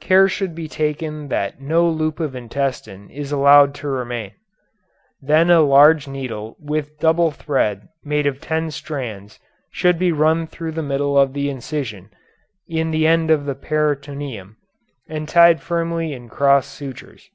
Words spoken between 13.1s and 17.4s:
of the peritoneum, and tied firmly in cross sutures.